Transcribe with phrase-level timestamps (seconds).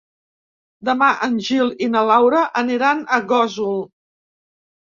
[0.89, 3.81] Demà en Gil i na Laura aniran a Gósol.